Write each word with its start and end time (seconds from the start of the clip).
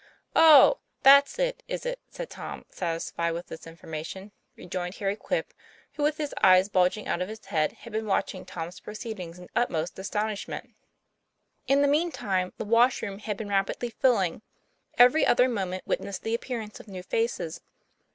"Oh! 0.55 0.79
that's 1.03 1.37
it 1.37 1.61
is 1.67 1.85
it?" 1.85 1.99
and 2.17 2.27
Tom, 2.27 2.65
satisfied 2.71 3.33
with 3.33 3.45
this 3.49 3.67
information, 3.67 4.31
rejoined 4.55 4.95
Harry 4.95 5.15
Quip, 5.15 5.53
who 5.93 6.01
with 6.01 6.17
his 6.17 6.33
eyes 6.41 6.69
bulging 6.69 7.07
out 7.07 7.21
of 7.21 7.29
his 7.29 7.45
head 7.45 7.71
had 7.73 7.93
been 7.93 8.07
watching 8.07 8.43
Tom's 8.43 8.79
proceedings 8.79 9.37
in 9.37 9.47
utmost 9.55 9.99
astonishment. 9.99 10.73
In 11.67 11.83
the 11.83 11.87
mean 11.87 12.11
time 12.11 12.51
the 12.57 12.65
wash 12.65 13.03
room 13.03 13.19
had 13.19 13.37
been 13.37 13.49
rapidly 13.49 13.91
filling. 13.91 14.41
Every 14.97 15.23
other 15.23 15.47
moment 15.47 15.85
witnessed 15.85 16.23
the 16.23 16.33
appear 16.33 16.61
ance 16.61 16.79
of 16.79 16.87
new 16.87 17.03
faces. 17.03 17.61